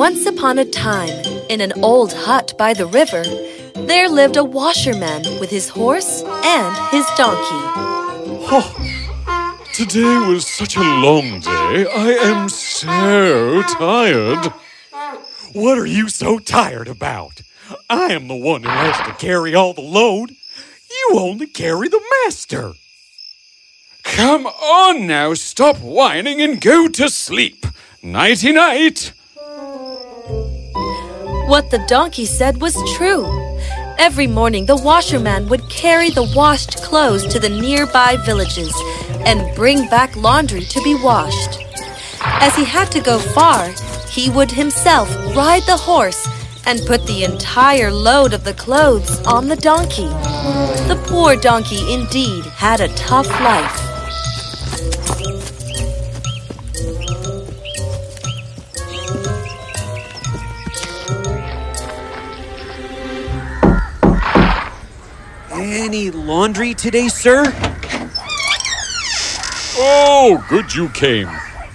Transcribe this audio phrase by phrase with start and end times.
[0.00, 1.10] Once upon a time,
[1.50, 3.22] in an old hut by the river,
[3.86, 7.62] there lived a washerman with his horse and his donkey.
[8.50, 8.72] Oh,
[9.74, 11.86] today was such a long day.
[11.86, 14.50] I am so tired.
[15.52, 17.42] What are you so tired about?
[17.90, 20.30] I am the one who has to carry all the load.
[20.30, 22.72] You only carry the master.
[24.02, 27.66] Come on now, stop whining and go to sleep.
[28.02, 29.12] Nighty night.
[31.50, 33.26] What the donkey said was true.
[33.98, 38.72] Every morning, the washerman would carry the washed clothes to the nearby villages
[39.26, 41.58] and bring back laundry to be washed.
[42.22, 43.68] As he had to go far,
[44.08, 46.24] he would himself ride the horse
[46.66, 50.10] and put the entire load of the clothes on the donkey.
[50.86, 53.89] The poor donkey indeed had a tough life.
[65.80, 67.42] Any laundry today, sir?
[69.78, 71.26] Oh, good you came.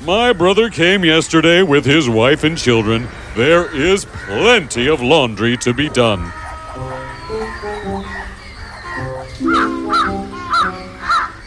[0.00, 3.06] My brother came yesterday with his wife and children.
[3.36, 6.32] There is plenty of laundry to be done.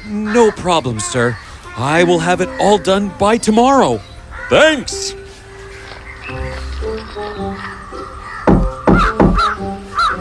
[0.07, 1.37] No problem, sir.
[1.75, 3.99] I will have it all done by tomorrow.
[4.49, 5.13] Thanks.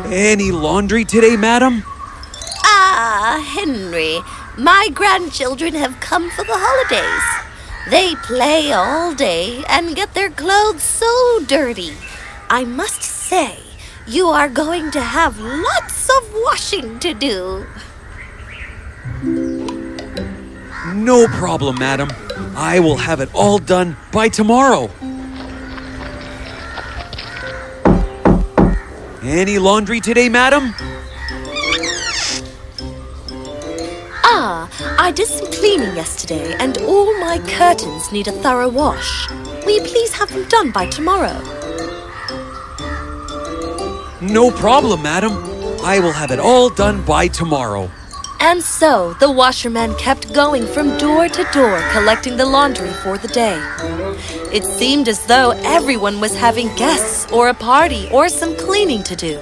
[0.06, 1.84] Any laundry today, madam?
[3.64, 4.20] Henry,
[4.58, 7.48] my grandchildren have come for the holidays.
[7.88, 11.94] They play all day and get their clothes so dirty.
[12.50, 13.56] I must say,
[14.06, 17.64] you are going to have lots of washing to do.
[20.94, 22.10] No problem, madam.
[22.54, 24.90] I will have it all done by tomorrow.
[29.22, 30.74] Any laundry today, madam?
[35.04, 39.28] I did some cleaning yesterday and all my curtains need a thorough wash.
[39.66, 41.42] Will you please have them done by tomorrow?
[44.22, 45.32] No problem, madam.
[45.82, 47.90] I will have it all done by tomorrow.
[48.40, 53.28] And so the washerman kept going from door to door collecting the laundry for the
[53.28, 53.60] day.
[54.56, 59.14] It seemed as though everyone was having guests or a party or some cleaning to
[59.14, 59.36] do.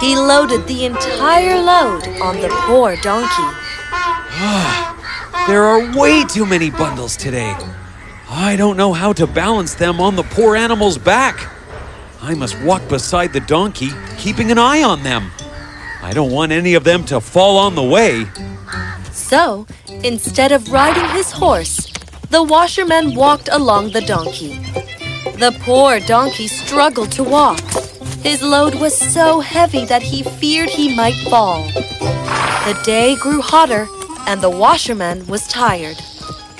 [0.00, 3.65] He loaded the entire load on the poor donkey.
[4.38, 7.56] Ah, there are way too many bundles today.
[8.28, 11.48] I don't know how to balance them on the poor animal's back.
[12.20, 15.30] I must walk beside the donkey, keeping an eye on them.
[16.02, 18.26] I don't want any of them to fall on the way.
[19.12, 19.66] So,
[20.04, 21.90] instead of riding his horse,
[22.30, 24.58] the washerman walked along the donkey.
[25.38, 27.60] The poor donkey struggled to walk.
[28.22, 31.62] His load was so heavy that he feared he might fall.
[32.66, 33.86] The day grew hotter,
[34.26, 35.96] and the washerman was tired.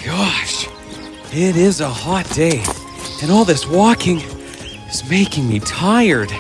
[0.04, 0.68] Gosh,
[1.32, 2.62] it is a hot day,
[3.22, 4.20] and all this walking
[4.88, 6.30] is making me tired.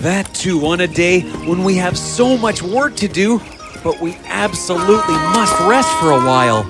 [0.00, 3.40] That too on a day when we have so much work to do,
[3.82, 6.64] but we absolutely must rest for a while.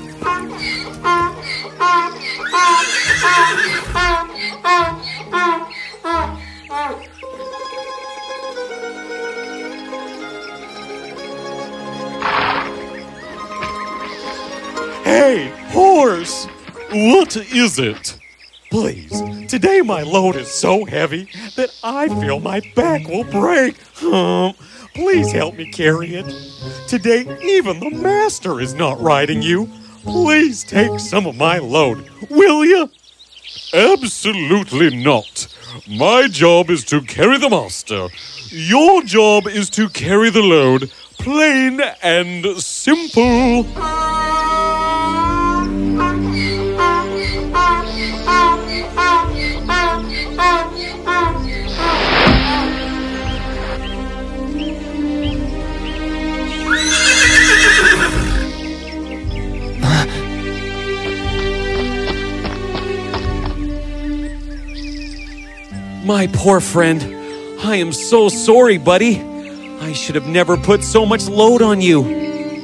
[15.38, 16.46] Hey, horse!
[16.90, 18.18] What is it?
[18.72, 23.76] Please, today my load is so heavy that I feel my back will break.
[24.02, 24.54] Um,
[24.94, 26.26] please help me carry it.
[26.88, 29.68] Today, even the master is not riding you.
[30.02, 32.90] Please take some of my load, will you?
[33.72, 35.46] Absolutely not.
[35.88, 38.08] My job is to carry the master.
[38.48, 40.90] Your job is to carry the load.
[41.16, 44.17] Plain and simple.
[66.48, 67.02] Poor friend,
[67.62, 69.20] I am so sorry, buddy.
[69.82, 72.00] I should have never put so much load on you.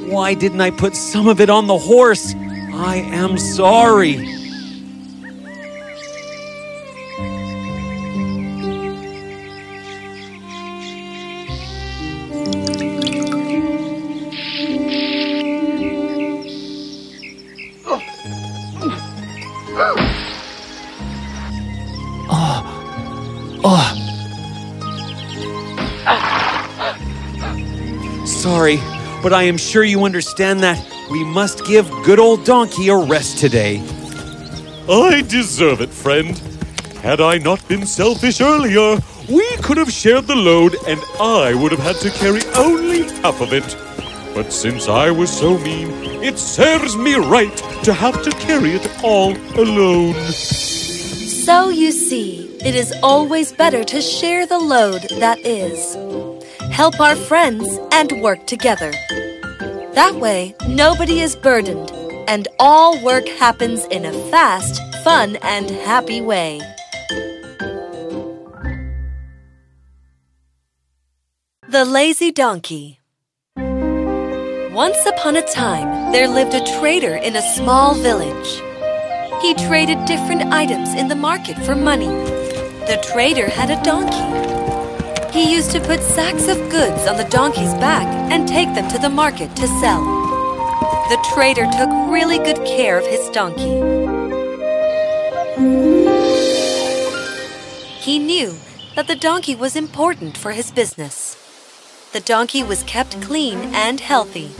[0.09, 2.33] Why didn't I put some of it on the horse?
[2.73, 4.44] I am sorry.
[29.21, 30.79] But I am sure you understand that
[31.11, 33.81] we must give good old Donkey a rest today.
[34.89, 36.37] I deserve it, friend.
[37.01, 38.97] Had I not been selfish earlier,
[39.29, 43.41] we could have shared the load and I would have had to carry only half
[43.41, 43.75] of it.
[44.35, 45.89] But since I was so mean,
[46.23, 50.15] it serves me right to have to carry it all alone.
[50.31, 56.34] So you see, it is always better to share the load that is.
[56.75, 58.91] Help our friends and work together.
[59.93, 61.89] That way, nobody is burdened,
[62.27, 66.59] and all work happens in a fast, fun, and happy way.
[71.69, 72.99] The Lazy Donkey
[73.55, 78.61] Once upon a time, there lived a trader in a small village.
[79.41, 82.13] He traded different items in the market for money.
[82.89, 84.64] The trader had a donkey.
[85.35, 88.97] He used to put sacks of goods on the donkey's back and take them to
[88.97, 90.01] the market to sell.
[91.09, 93.75] The trader took really good care of his donkey.
[97.99, 98.55] He knew
[98.95, 101.35] that the donkey was important for his business.
[102.13, 104.51] The donkey was kept clean and healthy.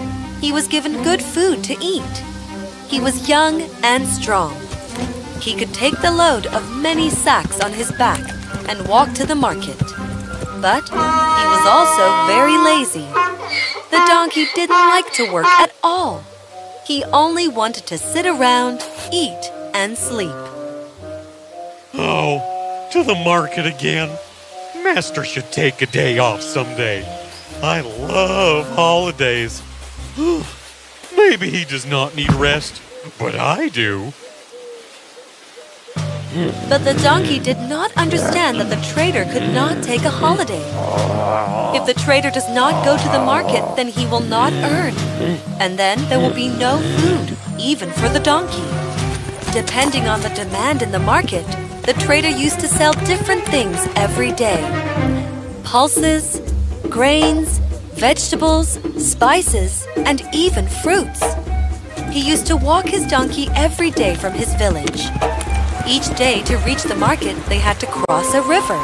[0.41, 2.17] He was given good food to eat.
[2.89, 4.53] He was young and strong.
[5.39, 8.19] He could take the load of many sacks on his back
[8.67, 9.81] and walk to the market.
[10.65, 13.05] But he was also very lazy.
[13.91, 16.23] The donkey didn't like to work at all.
[16.87, 18.83] He only wanted to sit around,
[19.13, 20.33] eat, and sleep.
[21.93, 24.09] Oh, to the market again.
[24.83, 27.05] Master should take a day off someday.
[27.61, 29.61] I love holidays.
[31.15, 32.81] Maybe he does not need rest,
[33.19, 34.13] but I do.
[36.67, 40.63] But the donkey did not understand that the trader could not take a holiday.
[41.73, 44.93] If the trader does not go to the market, then he will not earn.
[45.61, 48.67] And then there will be no food, even for the donkey.
[49.53, 51.45] Depending on the demand in the market,
[51.83, 54.61] the trader used to sell different things every day
[55.63, 56.41] pulses,
[56.89, 57.59] grains,
[57.95, 61.23] vegetables, spices, and even fruits.
[62.11, 65.07] He used to walk his donkey every day from his village.
[65.87, 68.77] Each day, to reach the market, they had to cross a river.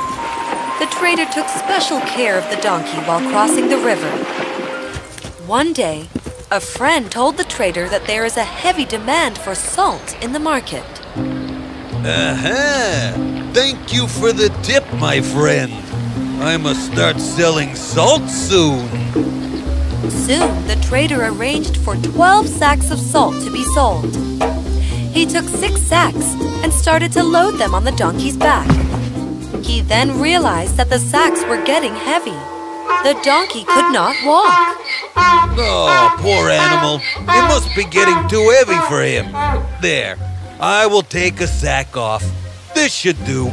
[0.77, 4.07] The trader took special care of the donkey while crossing the river.
[5.47, 6.07] One day,
[6.51, 10.39] a friend told the trader that there is a heavy demand for salt in the
[10.39, 10.83] market.
[12.05, 13.13] Aha!
[13.51, 15.73] Thank you for the tip, my friend.
[16.39, 18.87] I must start selling salt soon.
[20.11, 24.15] Soon, the trader arranged for 12 sacks of salt to be sold.
[25.11, 26.50] He took six sacks
[26.81, 28.67] started to load them on the donkey's back.
[29.63, 32.39] He then realized that the sacks were getting heavy.
[33.03, 34.77] The donkey could not walk.
[35.15, 36.99] Oh, poor animal.
[37.19, 39.31] It must be getting too heavy for him.
[39.79, 40.17] There,
[40.59, 42.23] I will take a sack off.
[42.73, 43.51] This should do.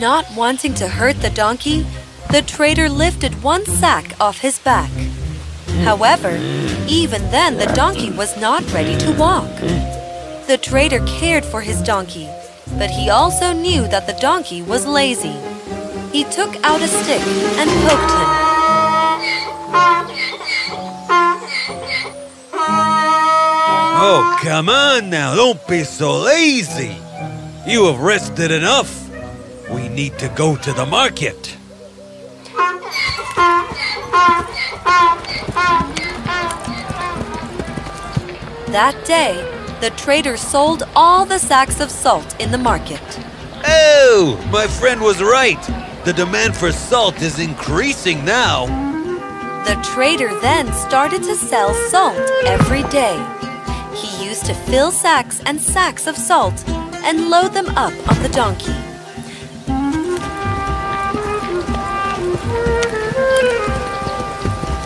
[0.00, 1.84] Not wanting to hurt the donkey,
[2.30, 4.90] the trader lifted one sack off his back.
[5.84, 6.38] However,
[6.88, 9.50] even then the donkey was not ready to walk.
[10.46, 12.28] The trader cared for his donkey,
[12.76, 15.36] but he also knew that the donkey was lazy.
[16.12, 17.22] He took out a stick
[17.56, 18.28] and poked him.
[24.04, 25.34] Oh, come on now.
[25.34, 26.96] Don't be so lazy.
[27.66, 29.08] You have rested enough.
[29.70, 31.56] We need to go to the market.
[38.72, 43.02] That day, the trader sold all the sacks of salt in the market.
[43.66, 45.60] Oh, my friend was right.
[46.04, 48.66] The demand for salt is increasing now.
[49.64, 53.18] The trader then started to sell salt every day.
[53.92, 58.28] He used to fill sacks and sacks of salt and load them up on the
[58.28, 58.76] donkey.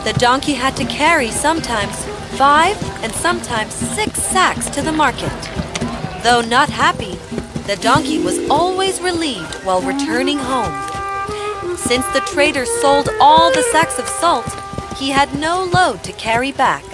[0.04, 5.32] The donkey had to carry sometimes five and sometimes six sacks to the market.
[6.22, 7.14] Though not happy,
[7.66, 10.74] the donkey was always relieved while returning home.
[11.76, 14.46] Since the trader sold all the sacks of salt,
[14.96, 16.84] he had no load to carry back.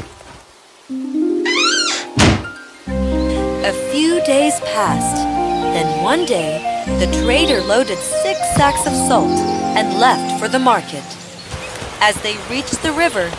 [3.64, 5.16] A few days passed.
[5.74, 9.30] Then one day, the trader loaded six sacks of salt
[9.76, 11.04] and left for the market.
[12.00, 13.30] As they reached the river,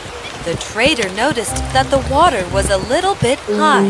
[0.45, 3.87] the trader noticed that the water was a little bit high.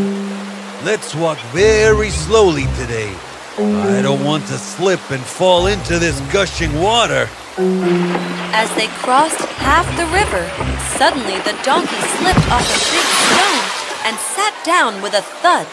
[0.85, 3.15] Let's walk very slowly today.
[3.57, 7.27] I don't want to slip and fall into this gushing water.
[8.53, 10.45] As they crossed half the river,
[10.97, 13.65] suddenly the donkey slipped off a big stone
[14.05, 15.67] and sat down with a thud.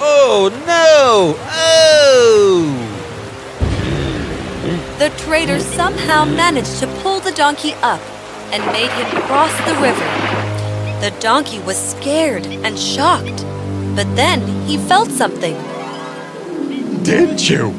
[0.00, 1.36] Oh no!
[1.50, 2.86] Oh!
[4.98, 8.00] The trader somehow managed to pull the donkey up
[8.52, 10.04] and made him cross the river.
[11.00, 13.44] The donkey was scared and shocked,
[13.96, 15.54] but then he felt something.
[17.02, 17.74] Didn't you?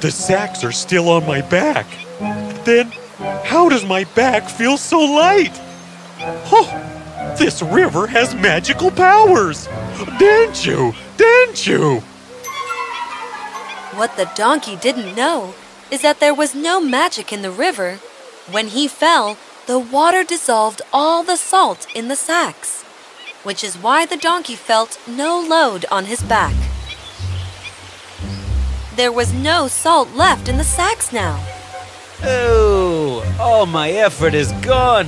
[0.00, 1.86] The sacks are still on my back.
[2.64, 2.92] Then,
[3.44, 5.60] how does my back feel so light?
[6.52, 9.68] Oh, this river has magical powers.
[10.18, 10.94] Didn't you?
[11.16, 12.00] Didn't you?
[13.96, 15.54] What the donkey didn't know
[15.90, 17.96] is that there was no magic in the river.
[18.50, 22.82] When he fell, the water dissolved all the salt in the sacks,
[23.44, 26.54] which is why the donkey felt no load on his back.
[28.96, 31.42] There was no salt left in the sacks now.
[32.22, 33.24] Oh!
[33.40, 35.06] All my effort is gone!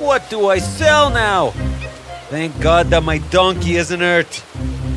[0.00, 1.50] What do I sell now?
[2.30, 4.42] Thank God that my donkey isn't hurt.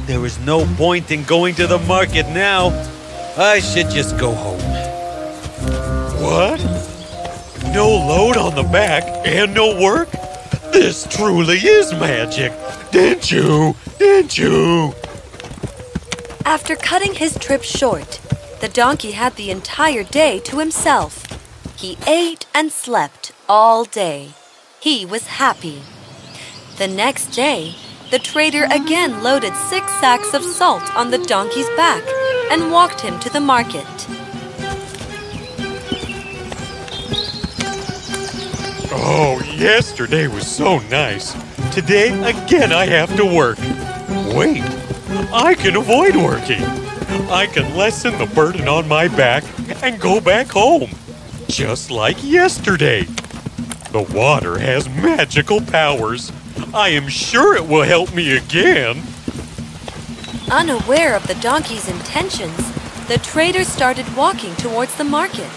[0.05, 2.69] There is no point in going to the market now.
[3.38, 4.60] I should just go home.
[6.22, 6.73] What?
[7.74, 10.12] No load on the back and no work?
[10.72, 12.53] This truly is magic.
[12.92, 13.75] Didn't you?
[13.98, 14.94] Didn't you?
[16.46, 18.22] After cutting his trip short,
[18.62, 21.25] the donkey had the entire day to himself.
[21.75, 24.34] He ate and slept all day.
[24.80, 25.82] He was happy.
[26.77, 27.74] The next day,
[28.12, 32.03] the trader again loaded six sacks of salt on the donkey's back
[32.51, 34.23] and walked him to the market.
[38.95, 41.33] Oh, yesterday was so nice.
[41.73, 43.57] Today, again, I have to work.
[44.35, 44.62] Wait,
[45.33, 46.62] I can avoid working.
[47.29, 49.43] I can lessen the burden on my back
[49.81, 50.91] and go back home.
[51.47, 53.03] Just like yesterday.
[53.91, 56.31] The water has magical powers.
[56.71, 59.01] I am sure it will help me again.
[60.51, 62.73] Unaware of the donkey's intentions,
[63.07, 65.50] the trader started walking towards the market.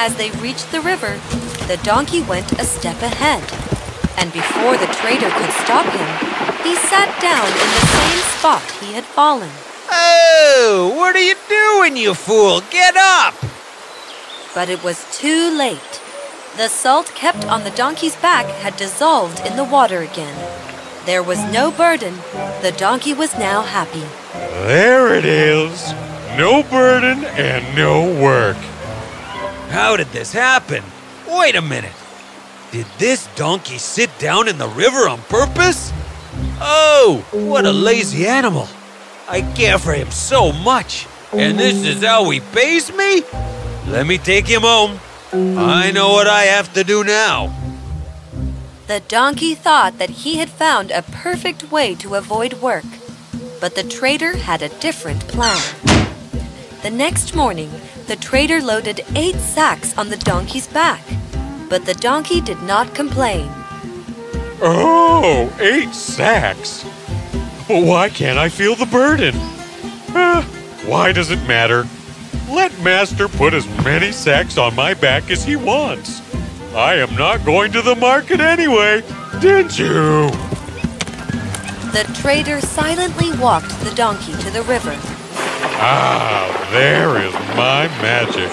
[0.00, 1.18] As they reached the river,
[1.66, 3.42] the donkey went a step ahead.
[4.16, 6.08] And before the trader could stop him,
[6.62, 9.50] he sat down in the same spot he had fallen.
[9.90, 10.94] Oh!
[10.96, 12.60] What are you doing, you fool?
[12.70, 13.34] Get up!
[14.54, 16.00] But it was too late.
[16.56, 20.38] The salt kept on the donkey's back had dissolved in the water again.
[21.06, 22.14] There was no burden.
[22.62, 24.06] The donkey was now happy.
[24.32, 25.92] There it is.
[26.36, 28.56] No burden and no work.
[29.68, 30.82] How did this happen?
[31.28, 31.92] Wait a minute.
[32.70, 35.92] Did this donkey sit down in the river on purpose?
[36.60, 38.68] Oh, what a lazy animal.
[39.28, 41.06] I care for him so much.
[41.32, 43.22] And this is how he pays me?
[43.86, 44.98] Let me take him home.
[45.32, 47.54] I know what I have to do now.
[48.86, 52.86] The donkey thought that he had found a perfect way to avoid work,
[53.60, 55.60] but the trader had a different plan.
[56.82, 57.72] The next morning,
[58.06, 61.02] the trader loaded eight sacks on the donkey's back,
[61.68, 63.50] but the donkey did not complain.
[64.62, 66.84] Oh, eight sacks.
[67.66, 69.34] But why can't I feel the burden?
[70.86, 71.84] Why does it matter?
[72.48, 76.22] Let Master put as many sacks on my back as he wants.
[76.76, 79.02] I am not going to the market anyway,
[79.40, 80.30] didn't you?
[81.90, 84.96] The trader silently walked the donkey to the river.
[85.80, 88.50] Ah, there is my magic.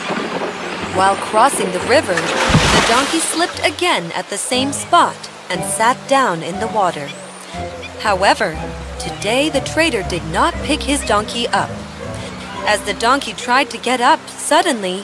[0.96, 5.18] While crossing the river, the donkey slipped again at the same spot
[5.50, 7.08] and sat down in the water.
[8.00, 8.52] However,
[9.00, 11.70] today the trader did not pick his donkey up.
[12.68, 15.04] As the donkey tried to get up, suddenly,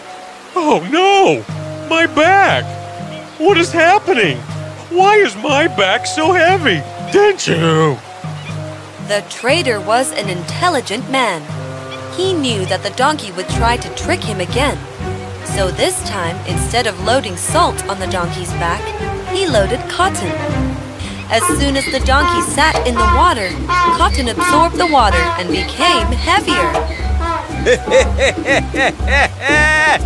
[0.55, 1.43] Oh no!
[1.89, 2.65] My back!
[3.39, 4.37] What is happening?
[4.89, 6.81] Why is my back so heavy?
[7.11, 7.97] Didn't you?
[9.07, 11.41] the trader was an intelligent man.
[12.15, 14.77] He knew that the donkey would try to trick him again.
[15.55, 18.81] So this time, instead of loading salt on the donkey's back,
[19.29, 20.31] he loaded cotton.
[21.29, 23.49] As soon as the donkey sat in the water,
[23.97, 26.71] cotton absorbed the water and became heavier.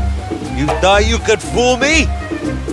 [0.56, 2.06] You thought you could fool me?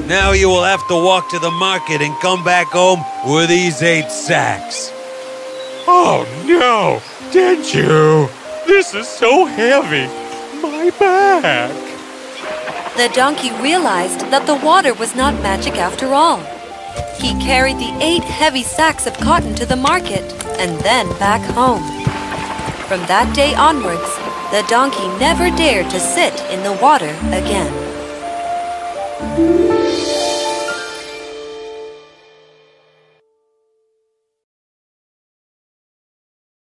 [0.06, 3.82] Now you will have to walk to the market and come back home with these
[3.82, 4.92] eight sacks.
[5.88, 7.02] Oh no!
[7.32, 8.28] Didn't you?
[8.66, 10.06] This is so heavy.
[10.62, 11.72] My back.
[12.96, 16.38] The donkey realized that the water was not magic after all.
[17.18, 20.22] He carried the eight heavy sacks of cotton to the market
[20.58, 21.82] and then back home.
[22.86, 24.16] From that day onwards,
[24.52, 27.72] the donkey never dared to sit in the water again.